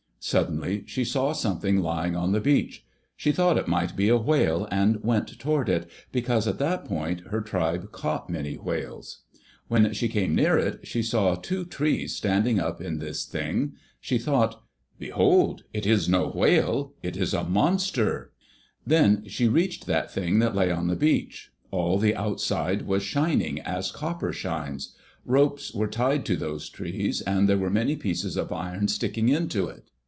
[0.23, 2.85] Suddenly she saw something lying on the beach.
[3.17, 7.21] She thought it might be a whale and went toward it, because at that point
[7.29, 9.23] her tribe caught many whales.
[9.67, 13.73] When she came near it, she saw two trees standing up in this Thing.
[13.99, 14.61] She thought:
[14.99, 19.47] ''Behold I It is no whale I It is a monster I ^^ Then she
[19.47, 21.49] reached that Thing Aat lay on the beach.
[21.71, 24.95] All the outside was shining, as copper shines.
[25.25, 29.67] Ropes were tied to those trees, and there were many pieces of iron sticking into
[29.67, 29.85] it.